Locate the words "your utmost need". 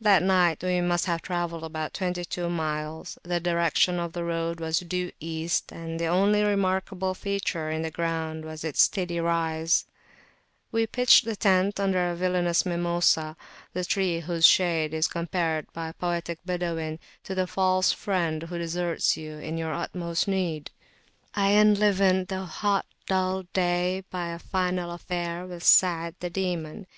19.56-20.72